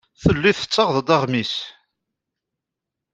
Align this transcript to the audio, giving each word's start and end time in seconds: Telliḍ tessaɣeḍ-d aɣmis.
Telliḍ 0.21 0.57
tessaɣeḍ-d 0.59 1.09
aɣmis. 1.15 1.53